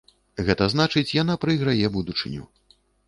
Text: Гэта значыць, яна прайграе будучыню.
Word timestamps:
Гэта 0.47 0.67
значыць, 0.73 1.13
яна 1.21 1.35
прайграе 1.43 1.85
будучыню. 1.99 2.43